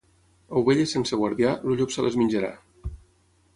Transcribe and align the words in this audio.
Ovelles 0.61 0.93
sense 0.97 1.19
guardià, 1.25 1.53
el 1.69 1.77
llop 1.83 1.95
se 1.99 2.07
les 2.09 2.19
menjarà. 2.23 2.53